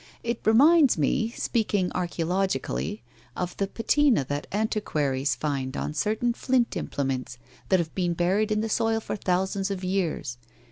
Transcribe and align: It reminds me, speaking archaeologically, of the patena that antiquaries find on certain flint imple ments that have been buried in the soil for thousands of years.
It 0.23 0.41
reminds 0.45 0.97
me, 0.97 1.29
speaking 1.29 1.91
archaeologically, 1.93 3.03
of 3.35 3.55
the 3.57 3.67
patena 3.67 4.25
that 4.29 4.47
antiquaries 4.51 5.35
find 5.35 5.77
on 5.77 5.93
certain 5.93 6.33
flint 6.33 6.71
imple 6.71 7.05
ments 7.05 7.37
that 7.69 7.77
have 7.77 7.93
been 7.93 8.15
buried 8.15 8.51
in 8.51 8.61
the 8.61 8.67
soil 8.67 8.99
for 8.99 9.15
thousands 9.15 9.69
of 9.69 9.83
years. 9.83 10.39